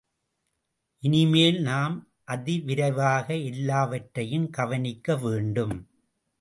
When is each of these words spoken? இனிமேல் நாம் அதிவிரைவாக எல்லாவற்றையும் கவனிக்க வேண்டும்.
இனிமேல் 1.03 1.59
நாம் 1.61 1.95
அதிவிரைவாக 2.27 3.27
எல்லாவற்றையும் 3.45 4.49
கவனிக்க 4.49 5.15
வேண்டும். 5.15 5.75